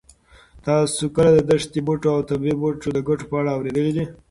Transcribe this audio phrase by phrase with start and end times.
[0.65, 4.05] تاسو کله د دښتي بوټو او طبي بوټو د ګټو په اړه اورېدلي دي؟